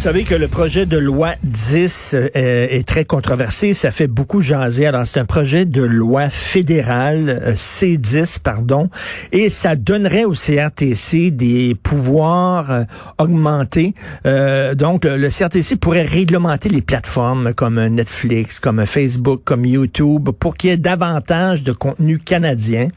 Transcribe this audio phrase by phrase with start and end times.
[0.00, 4.40] Vous savez que le projet de loi 10 euh, est très controversé, ça fait beaucoup
[4.40, 4.86] jaser.
[4.86, 8.88] Alors c'est un projet de loi fédéral euh, C10 pardon
[9.30, 12.84] et ça donnerait au CRTC des pouvoirs euh,
[13.18, 13.92] augmentés.
[14.24, 20.70] donc le, CRTC pourrait réglementer les plateformes comme Netflix, comme Facebook, comme YouTube pour qu'il
[20.70, 22.88] y ait davantage de contenu canadien.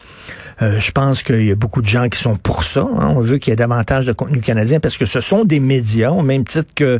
[0.61, 2.88] je pense qu'il y a beaucoup de gens qui sont pour ça.
[2.97, 3.13] Hein.
[3.17, 6.11] On veut qu'il y ait davantage de contenu canadien parce que ce sont des médias
[6.11, 6.92] au même titre que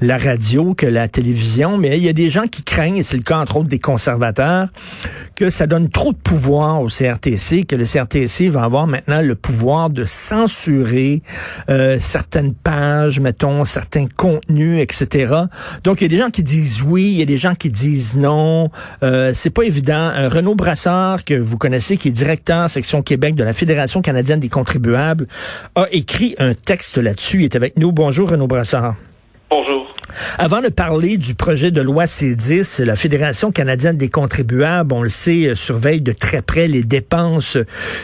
[0.00, 3.16] la radio, que la télévision, mais il y a des gens qui craignent, et c'est
[3.16, 4.68] le cas entre autres des conservateurs,
[5.36, 9.34] que ça donne trop de pouvoir au CRTC, que le CRTC va avoir maintenant le
[9.34, 11.22] pouvoir de censurer
[11.68, 15.34] euh, certaines pages, mettons, certains contenus, etc.
[15.84, 17.70] Donc il y a des gens qui disent oui, il y a des gens qui
[17.70, 18.70] disent non.
[19.02, 20.12] Euh, c'est pas évident.
[20.14, 24.40] Euh, Renaud Brassard, que vous connaissez, qui est directeur section Québec de la Fédération canadienne
[24.40, 25.26] des contribuables,
[25.74, 27.38] a écrit un texte là-dessus.
[27.40, 27.92] Il est avec nous.
[27.92, 28.94] Bonjour Renaud Brassard.
[29.52, 29.92] Bonjour.
[30.38, 35.08] Avant de parler du projet de loi C10, la Fédération canadienne des contribuables, on le
[35.08, 37.58] sait, euh, surveille de très près les dépenses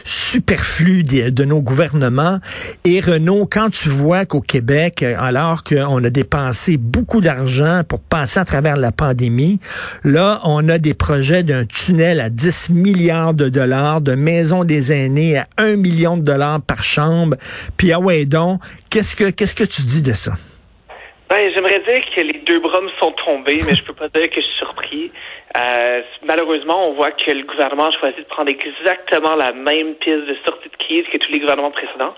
[0.05, 2.41] superflues de, nos gouvernements.
[2.85, 8.01] Et Renaud, quand tu vois qu'au Québec, euh, alors qu'on a dépensé beaucoup d'argent pour
[8.01, 9.61] passer à travers la pandémie,
[10.03, 14.91] là, on a des projets d'un tunnel à 10 milliards de dollars, de maisons des
[14.91, 17.37] aînés à 1 million de dollars par chambre.
[17.77, 18.61] Puis, ah ouais, donc,
[18.91, 20.33] qu'est-ce que, qu'est-ce que tu dis de ça?
[21.29, 24.31] Ben, j'aimerais dire que les deux bras me sont tombés, mais je peux pas dire
[24.31, 25.11] que je suis surpris.
[25.57, 30.25] Euh, malheureusement, on voit que le gouvernement a choisi de prendre exactement la même piste
[30.25, 32.15] de sortie de crise que tous les gouvernements précédents,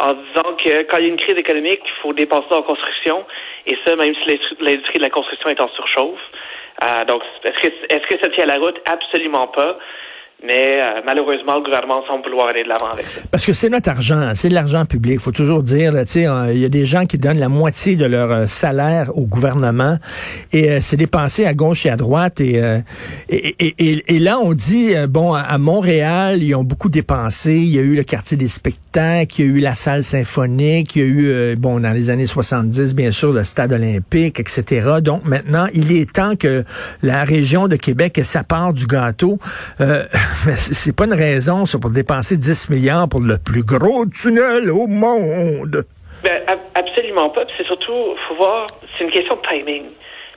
[0.00, 3.24] en disant que quand il y a une crise économique, il faut dépenser en construction,
[3.66, 6.18] et ça, même si l'industrie de la construction est en surchauffe.
[6.82, 8.80] Euh, donc, est-ce que, est-ce que ça tient la route?
[8.86, 9.78] Absolument pas.
[10.46, 13.04] Mais euh, malheureusement, le gouvernement semble vouloir aller de l'avant avec.
[13.28, 15.14] Parce que c'est notre argent, c'est de l'argent public.
[15.14, 18.04] Il faut toujours dire, euh, il y a des gens qui donnent la moitié de
[18.04, 19.96] leur euh, salaire au gouvernement
[20.52, 22.40] et c'est dépensé à gauche et à droite.
[22.40, 22.62] Et,
[23.28, 27.54] et, et, et, là, on dit, bon, à Montréal, ils ont beaucoup dépensé.
[27.54, 30.94] Il y a eu le quartier des spectacles, il y a eu la salle symphonique,
[30.94, 35.00] il y a eu, bon, dans les années 70, bien sûr, le stade olympique, etc.
[35.02, 36.64] Donc maintenant, il est temps que
[37.02, 39.38] la région de Québec ait du gâteau.
[40.46, 44.70] Mais c'est pas une raison, ça, pour dépenser 10 milliards pour le plus gros tunnel
[44.70, 45.84] au monde.
[46.22, 46.42] Ben,
[46.74, 47.42] absolument pas.
[47.56, 48.66] C'est surtout, faut voir,
[48.96, 49.84] c'est une question de timing.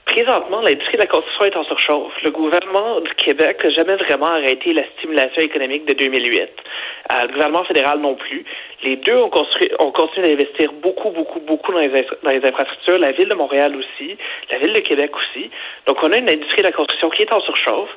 [0.04, 2.12] Présentement, l'industrie de la construction est en surchauffe.
[2.22, 6.40] Le gouvernement du Québec n'a jamais vraiment arrêté la stimulation économique de 2008.
[6.42, 8.44] Euh, le gouvernement fédéral non plus.
[8.82, 12.98] Les deux ont, construit, ont continué d'investir beaucoup, beaucoup, beaucoup dans les, dans les infrastructures.
[12.98, 14.16] La ville de Montréal aussi,
[14.50, 15.50] la ville de Québec aussi.
[15.86, 17.90] Donc, on a une industrie de la construction qui est en surchauffe,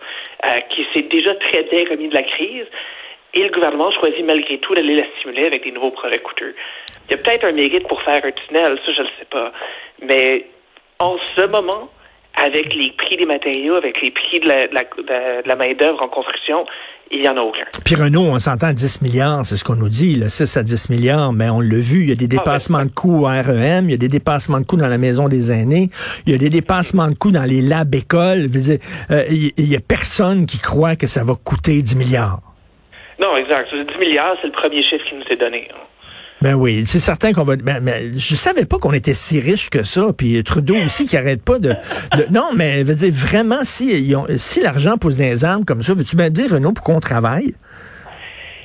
[0.46, 2.68] euh, qui s'est déjà très bien remis de la crise.
[3.34, 6.56] Et le gouvernement choisit malgré tout d'aller la stimuler avec des nouveaux projets coûteux.
[7.10, 9.52] Il y a peut-être un mérite pour faire un tunnel, ça je ne sais pas.
[10.02, 10.46] Mais
[11.00, 11.90] en ce moment,
[12.44, 16.66] avec les prix des matériaux, avec les prix de la, de la, main-d'œuvre en construction,
[17.12, 17.66] il n'y en a aucun.
[17.84, 20.90] Puis Renault, on s'entend 10 milliards, c'est ce qu'on nous dit, là, 6 à 10
[20.90, 23.85] milliards, mais on l'a vu, il y a des ah, dépassements de coûts à REM,
[23.85, 25.90] il y a des dépassements de coûts dans la maison des aînés,
[26.25, 28.47] il y a des dépassements de coûts dans les labs écoles.
[29.12, 32.40] Euh, il y a personne qui croit que ça va coûter 10 milliards.
[33.22, 33.73] Non, exact.
[33.73, 35.69] 10 milliards, c'est le premier chiffre qui nous est donné.
[36.46, 37.56] Ben oui, c'est certain qu'on va.
[37.56, 40.14] Ben, ben, je savais pas qu'on était si riche que ça.
[40.16, 41.74] Puis Trudeau aussi qui arrête pas de.
[42.30, 46.30] non, mais veut dire vraiment si si l'argent pousse des armes comme ça, veux-tu bien
[46.30, 47.56] dire Renaud pour qu'on travaille,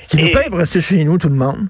[0.07, 1.69] qui nous paye pour rester chez nous tout le monde.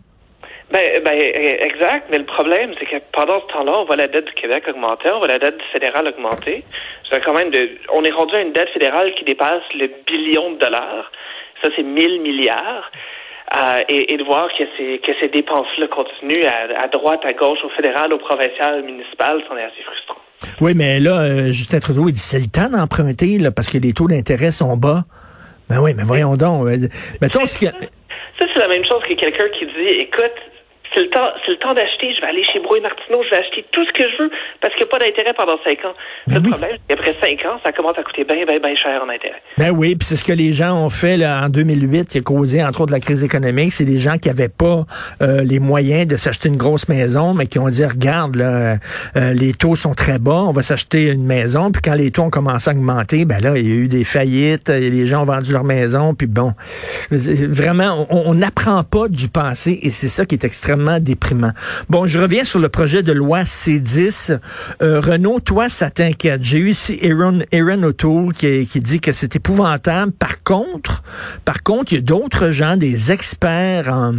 [0.73, 4.25] Ben, ben, exact, mais le problème, c'est que pendant ce temps-là, on voit la dette
[4.25, 6.65] du Québec augmenter, on voit la dette du fédéral augmenter.
[7.09, 10.51] C'est quand même de, on est rendu à une dette fédérale qui dépasse le billion
[10.51, 11.09] de dollars.
[11.63, 12.91] Ça, c'est 1000 milliards.
[13.53, 17.69] Euh, et, de voir que ces, que ces dépenses-là continuent à, droite, à gauche, au
[17.69, 20.21] fédéral, au provincial, au municipal, c'en est assez frustrant.
[20.61, 23.77] Oui, mais là, euh, Justin Trudeau, il dit c'est le temps d'emprunter là, parce que
[23.77, 25.03] les taux d'intérêt sont bas.
[25.69, 26.67] Ben oui, mais voyons donc.
[26.67, 26.87] Euh,
[27.21, 27.71] mettons ce Ça,
[28.39, 30.31] c'est la même chose que quelqu'un qui dit, écoute,
[30.93, 32.13] c'est le temps, c'est le temps d'acheter.
[32.13, 34.73] Je vais aller chez Brouille Martineau, je vais acheter tout ce que je veux parce
[34.73, 35.93] qu'il n'y a pas d'intérêt pendant cinq ans.
[36.27, 36.49] Ben le oui.
[36.49, 39.41] problème, c'est qu'après cinq ans, ça commence à coûter bien, bien, bien cher en intérêt.
[39.57, 42.21] Ben oui, puis c'est ce que les gens ont fait là, en 2008 qui a
[42.21, 43.71] causé entre autres la crise économique.
[43.71, 44.83] C'est des gens qui avaient pas
[45.21, 48.77] euh, les moyens de s'acheter une grosse maison, mais qui ont dit regarde là,
[49.15, 51.71] euh, les taux sont très bas, on va s'acheter une maison.
[51.71, 54.03] Puis quand les taux ont commencé à augmenter, ben là il y a eu des
[54.03, 56.13] faillites, et les gens ont vendu leur maison.
[56.13, 56.53] Puis bon,
[57.09, 60.80] vraiment, on n'apprend pas du passé et c'est ça qui est extrêmement
[61.89, 64.39] Bon, je reviens sur le projet de loi C10.
[64.81, 66.43] Euh, Renaud, toi, ça t'inquiète.
[66.43, 70.11] J'ai eu ici Aaron, Aaron O'Toole qui, dit que c'est épouvantable.
[70.11, 71.03] Par contre,
[71.45, 74.15] par contre, il y a d'autres gens, des experts en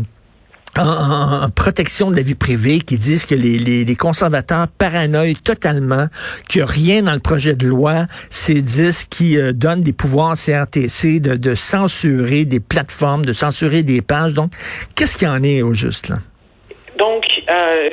[0.79, 6.09] en, protection de la vie privée qui disent que les conservateurs paranoïent totalement,
[6.49, 10.31] qu'il n'y a rien dans le projet de loi C10 qui euh, donne des pouvoirs
[10.31, 14.35] à CRTC de, de censurer des plateformes, de censurer des pages.
[14.35, 14.53] Donc,
[14.95, 16.19] qu'est-ce qu'il y en est au juste là?
[17.51, 17.91] Euh,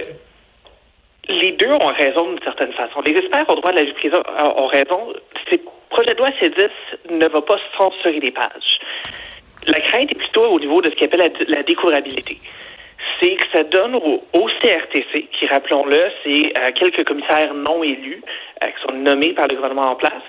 [1.27, 3.01] les deux ont raison d'une certaine façon.
[3.01, 4.18] Les experts au droit de la vie privée
[4.56, 5.13] ont raison.
[5.51, 5.57] Le
[5.89, 6.69] projet de loi C10
[7.12, 8.80] ne va pas censurer les pages.
[9.68, 12.38] La crainte est plutôt au niveau de ce qu'on appelle la, la découvrabilité.
[13.19, 18.24] C'est que ça donne au, au CRTC, qui, rappelons-le, c'est euh, quelques commissaires non élus
[18.63, 20.24] euh, qui sont nommés par le gouvernement en place,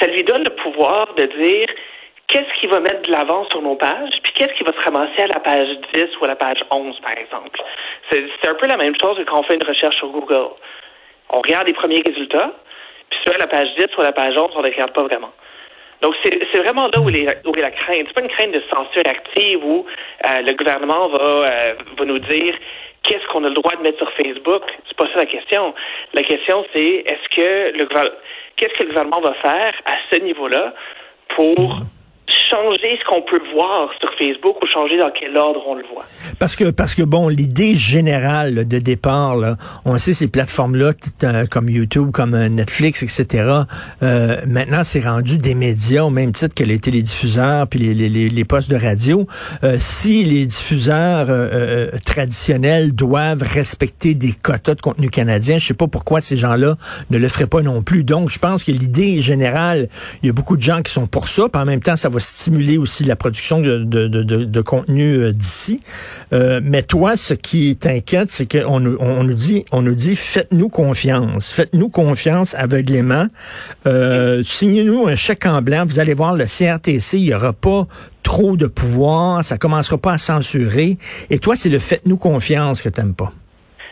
[0.00, 1.68] ça lui donne le pouvoir de dire
[2.32, 5.22] qu'est-ce qui va mettre de l'avant sur nos pages, puis qu'est-ce qui va se ramasser
[5.22, 7.60] à la page 10 ou à la page 11, par exemple.
[8.10, 10.48] C'est un peu la même chose que quand on fait une recherche sur Google.
[11.28, 12.52] On regarde les premiers résultats,
[13.10, 15.32] puis sur la page 10 ou à la page 11, on ne regarde pas vraiment.
[16.00, 18.06] Donc, c'est vraiment là où est, la crainte.
[18.08, 19.86] C'est pas une crainte de censure active où
[20.26, 22.54] euh, le gouvernement va, euh, va nous dire
[23.04, 24.62] qu'est-ce qu'on a le droit de mettre sur Facebook.
[24.88, 25.74] C'est pas ça la question.
[26.14, 27.86] La question, c'est est-ce que le
[28.56, 30.74] qu'est-ce que le gouvernement va faire à ce niveau-là
[31.36, 31.82] pour
[32.52, 36.04] changer ce qu'on peut voir sur Facebook ou changer dans quel ordre on le voit.
[36.38, 40.92] Parce que, parce que bon, l'idée générale de départ, là, on sait ces plateformes-là,
[41.24, 43.62] euh, comme YouTube, comme euh, Netflix, etc.
[44.02, 48.08] euh, maintenant, c'est rendu des médias au même titre que les télédiffuseurs puis les, les,
[48.08, 49.26] les, les postes de radio.
[49.64, 55.68] Euh, si les diffuseurs euh, euh, traditionnels doivent respecter des quotas de contenu canadien, je
[55.68, 56.76] sais pas pourquoi ces gens-là
[57.10, 58.04] ne le feraient pas non plus.
[58.04, 59.88] Donc, je pense que l'idée générale,
[60.22, 62.08] il y a beaucoup de gens qui sont pour ça, puis en même temps, ça
[62.08, 62.41] va stimuler
[62.78, 65.80] aussi la production de, de, de, contenu euh, d'ici.
[66.32, 70.16] Euh, mais toi, ce qui t'inquiète, c'est qu'on nous, on nous dit, on nous dit,
[70.16, 73.26] faites-nous confiance, faites-nous confiance aveuglément.
[73.86, 75.84] Euh, Signez-nous un chèque en blanc.
[75.86, 77.86] Vous allez voir le CRTC, il y aura pas
[78.22, 80.96] trop de pouvoir, ça commencera pas à censurer.
[81.30, 83.32] Et toi, c'est le faites-nous confiance que t'aimes pas.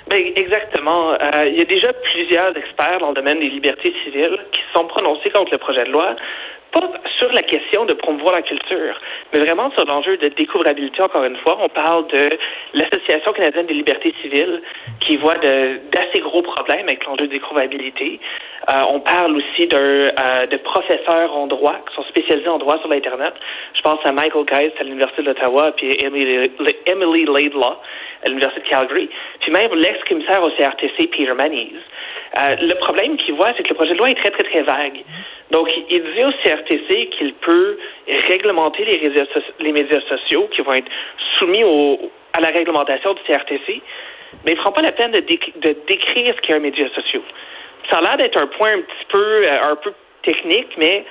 [0.09, 1.15] Ben, exactement.
[1.47, 4.87] Il y a déjà plusieurs experts dans le domaine des libertés civiles qui se sont
[4.87, 6.17] prononcés contre le projet de loi,
[6.73, 8.95] pas sur la question de promouvoir la culture,
[9.33, 11.59] mais vraiment sur l'enjeu de découvrabilité, encore une fois.
[11.61, 12.31] On parle de
[12.75, 14.63] l'Association canadienne des libertés civiles
[15.01, 18.21] qui voit de- d'assez gros problèmes avec l'enjeu de découvrabilité.
[18.69, 22.79] Euh, on parle aussi d'un, euh, de professeurs en droit qui sont spécialisés en droit
[22.79, 23.35] sur l'Internet.
[23.75, 26.51] Je pense à Michael Geist à l'Université d'Ottawa, puis Emily,
[26.87, 27.77] Emily Laidlaw
[28.25, 29.09] à l'Université de Calgary,
[29.41, 31.81] puis même l'ex-commissaire au CRTC, Peter Manise.
[32.39, 34.63] Euh, le problème qu'il voit, c'est que le projet de loi est très, très, très
[34.63, 35.03] vague.
[35.51, 37.77] Donc, il dit au CRTC qu'il peut
[38.29, 40.91] réglementer les, médias sociaux qui vont être
[41.39, 41.65] soumis
[42.33, 43.83] à la réglementation du CRTC,
[44.45, 46.89] mais il ne prend pas la peine de, déc- de décrire ce qu'est un média
[46.95, 47.23] social.
[47.91, 49.93] Ça a l'air d'être un point un petit peu, euh, un peu
[50.23, 51.05] technique, mais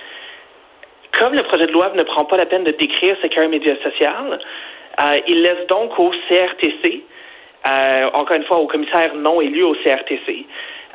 [1.20, 3.50] comme le projet de loi ne prend pas la peine de décrire ce qu'est un
[3.50, 4.40] média social,
[5.02, 7.04] euh, il laisse donc au CRTC,
[8.14, 10.46] encore une fois au commissaire non élu au CRTC,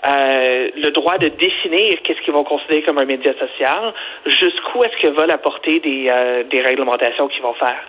[0.07, 3.93] euh, le droit de définir qu'est-ce qu'ils vont considérer comme un média social,
[4.27, 7.83] jusqu'où est-ce que la portée des, euh, des réglementations qu'ils vont faire.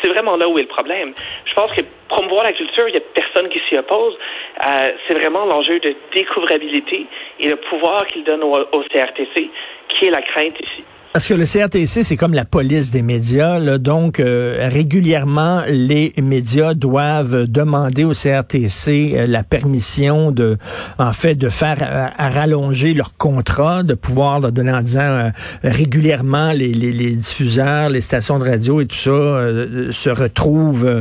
[0.00, 1.14] C'est vraiment là où est le problème.
[1.44, 4.16] Je pense que promouvoir la culture, il n'y a personne qui s'y oppose.
[4.66, 7.06] Euh, c'est vraiment l'enjeu de découvrabilité
[7.40, 9.50] et le pouvoir qu'il donne au CRTC
[9.88, 10.84] qui est la crainte ici.
[11.16, 13.58] Parce que le CRTC, c'est comme la police des médias.
[13.58, 20.58] Là, donc, euh, régulièrement, les médias doivent demander au CRTC euh, la permission de,
[20.98, 25.00] en fait, de faire à, à rallonger leur contrat, de pouvoir leur donner en disant
[25.00, 25.30] euh,
[25.64, 30.84] régulièrement les, les, les diffuseurs, les stations de radio et tout ça euh, se retrouvent
[30.84, 31.00] euh,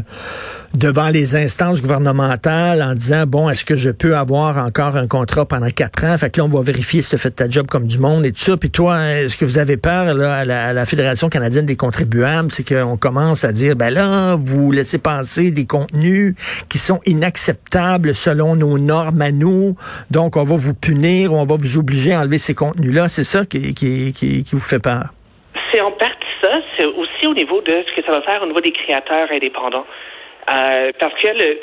[0.76, 5.46] devant les instances gouvernementales en disant bon est-ce que je peux avoir encore un contrat
[5.46, 6.18] pendant quatre ans?
[6.18, 8.26] Fait que là on va vérifier si tu as fait ta job comme du monde
[8.26, 8.58] et tout ça.
[8.58, 12.52] Puis toi est-ce que vous avez peur là à la, fédération canadienne des contribuables?
[12.52, 16.36] C'est qu'on commence à dire ben là vous laissez passer des contenus
[16.70, 19.76] qui sont inacceptables selon nos normes à nous.
[20.12, 23.24] Donc on va vous punir on va vous obliger à enlever ces contenus là c'est
[23.24, 25.06] ça qui, qui, qui, qui vous fait peur.
[25.72, 26.50] C'est en partie ça.
[26.78, 29.86] C'est aussi au niveau de ce que ça va faire au niveau des créateurs indépendants
[30.50, 31.60] euh, parce que le,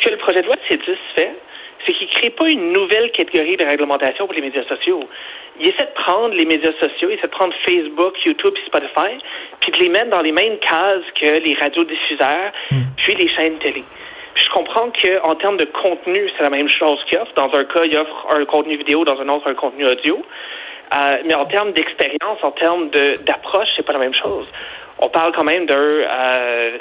[0.00, 1.34] que le projet de loi C10 fait,
[1.86, 5.08] c'est qu'il ne crée pas une nouvelle catégorie de réglementation pour les médias sociaux.
[5.60, 9.18] Il essaie de prendre les médias sociaux, il essaie de prendre Facebook, YouTube et Spotify,
[9.60, 12.82] puis de les mettre dans les mêmes cases que les radiodiffuseurs, hmm.
[12.96, 13.84] puis les chaînes télé.
[14.34, 17.32] je comprends qu'en termes de contenu, c'est la même chose qu'il offre.
[17.36, 20.22] Dans un cas, il offre un contenu vidéo, dans un autre, un contenu audio.
[20.94, 24.46] Euh, mais en termes d'expérience, en termes d'approche, c'est pas la même chose.
[24.98, 26.78] On parle quand même d'un euh,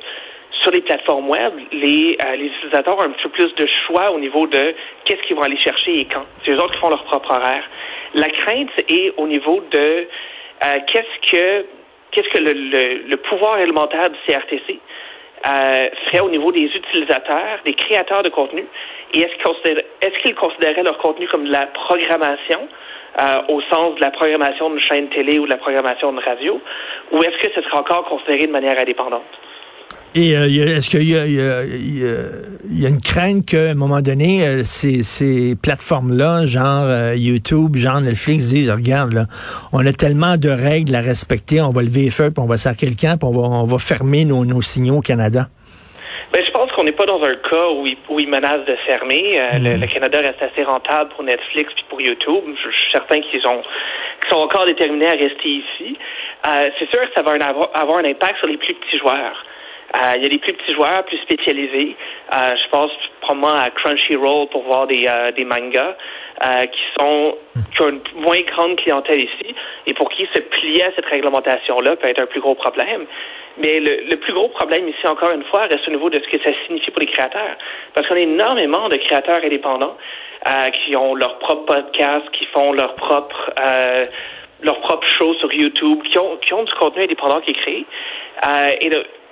[0.65, 4.09] sur les plateformes web, les, euh, les utilisateurs ont un petit peu plus de choix
[4.11, 4.73] au niveau de
[5.05, 6.25] qu'est-ce qu'ils vont aller chercher et quand.
[6.43, 7.63] C'est eux autres qui font leur propre horaire.
[8.15, 11.65] La crainte est au niveau de euh, qu'est-ce que
[12.11, 14.79] qu'est-ce que le, le, pouvoir élémentaire du CRTC
[15.47, 18.65] euh, ferait au niveau des utilisateurs, des créateurs de contenu,
[19.13, 22.67] et est-ce qu'ils considéraient leur contenu comme de la programmation
[23.19, 26.59] euh, au sens de la programmation d'une chaîne télé ou de la programmation de radio,
[27.11, 29.23] ou est-ce que ce sera encore considéré de manière indépendante?
[30.17, 35.03] Et euh, est-ce qu'il y, y, a une crainte qu'à un moment donné, euh, ces,
[35.03, 39.25] ces plateformes-là, genre euh, YouTube, genre Netflix, disent, regarde, là,
[39.73, 42.55] on a tellement de règles à respecter, on va lever les feux, puis on va
[42.57, 45.47] saquer le camp, puis on va, on va fermer nos, nos signaux au Canada?
[46.31, 49.37] Ben, je pense qu'on n'est pas dans un cas où ils, où menacent de fermer.
[49.59, 49.87] le, mm.
[49.87, 52.43] Canada reste assez rentable pour Netflix puis pour YouTube.
[52.55, 53.61] Je, suis certain qu'ils ont
[54.21, 55.97] qu'ils sont encore déterminés à rester ici.
[56.79, 57.33] c'est sûr que ça va
[57.73, 59.44] avoir un impact sur les plus petits joueurs.
[59.95, 61.95] Euh, il y a des plus petits joueurs plus spécialisés.
[62.33, 65.95] Euh, je pense probablement à Crunchyroll pour voir des, euh, des mangas
[66.71, 67.37] qui sont
[67.73, 69.55] qui ont une moins grande clientèle ici
[69.87, 73.05] et pour qui se plier à cette réglementation-là peut être un plus gros problème.
[73.57, 76.43] Mais le, plus gros problème ici, encore une fois, reste au niveau de ce que
[76.43, 77.55] ça signifie pour les créateurs.
[77.93, 79.95] Parce qu'on a énormément de créateurs indépendants
[80.73, 83.53] qui ont leur propre podcast, qui font leur propre
[84.61, 87.85] leur propre show sur YouTube, qui ont, qui ont du contenu indépendant qui est créé.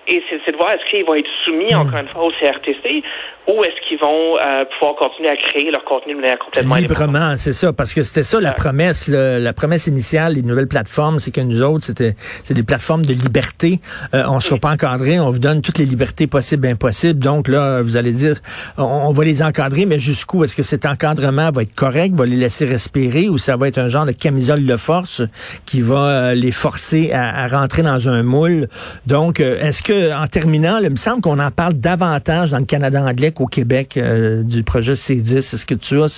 [0.08, 1.80] Et c'est de voir est-ce qu'ils vont être soumis, hmm.
[1.80, 3.04] encore une fois, au CRTC
[3.48, 7.36] ou est-ce qu'ils vont euh, pouvoir continuer à créer leur contenu de manière complètement Librement,
[7.36, 11.32] c'est ça, parce que c'était ça la promesse, la promesse initiale des nouvelles plateformes, c'est
[11.32, 13.82] que nous autres, c'était c'est des plateformes de liberté.
[14.14, 17.20] Euh, on ne sera pas encadrés, on vous donne toutes les libertés possibles et impossibles.
[17.20, 18.38] Donc là, vous allez dire,
[18.78, 20.46] on, va les encadrer, mais jusqu'où?
[20.46, 23.78] Est-ce que cet encadrement va être correct, va les laisser respirer, ou ça va être
[23.78, 25.22] un genre de camisole de force
[25.66, 28.70] qui va euh, les forcer à, à, rentrer dans un moule?
[29.06, 33.00] Donc, est-ce que, en terminant, il me semble qu'on en parle davantage dans le Canada
[33.02, 35.38] anglais au Québec euh, du projet C10.
[35.38, 36.10] Est-ce que tu as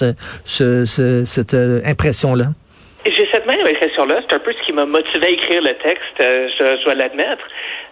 [1.25, 2.45] cette euh, impression-là?
[3.05, 4.21] J'ai cette même impression-là.
[4.27, 7.43] C'est un peu ce qui m'a motivé à écrire le texte, euh, je, dois l'admettre.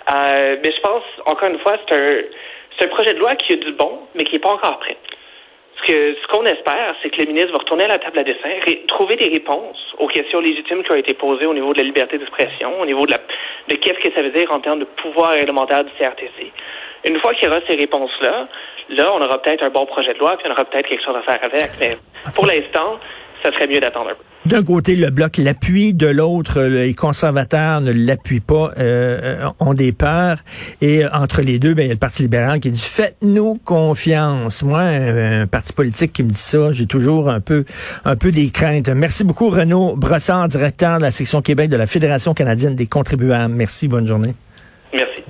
[0.10, 3.72] mais je pense, encore une fois, c'est un, un projet de loi qui a du
[3.74, 4.98] bon, mais qui n'est pas encore prêt.
[5.78, 8.24] Ce que ce qu'on espère, c'est que le ministre va retourner à la table à
[8.24, 8.50] dessin,
[8.88, 12.18] trouver des réponses aux questions légitimes qui ont été posées au niveau de la liberté
[12.18, 13.18] d'expression, au niveau de, la,
[13.68, 16.52] de qu'est-ce que ça veut dire en termes de pouvoir réglementaire du CRTC.
[17.06, 18.48] Une fois qu'il y aura ces réponses-là,
[18.90, 21.16] là, on aura peut-être un bon projet de loi, puis on aura peut-être quelque chose
[21.16, 21.72] à faire avec.
[21.80, 21.98] Mais
[22.36, 23.00] pour l'instant,
[23.44, 24.24] ça serait mieux d'attendre un peu.
[24.46, 29.94] D'un côté, le bloc l'appuie, de l'autre, les conservateurs ne l'appuient pas, euh, ont des
[29.94, 30.38] peurs.
[30.82, 34.64] Et entre les deux, ben, il y a le Parti libéral qui dit faites-nous confiance.
[34.64, 37.64] Moi, un, parti politique qui me dit ça, j'ai toujours un peu,
[38.04, 38.90] un peu des craintes.
[38.90, 43.54] Merci beaucoup, Renaud Brossard, directeur de la section Québec de la Fédération canadienne des contribuables.
[43.54, 44.34] Merci, bonne journée.
[44.94, 45.24] Merci.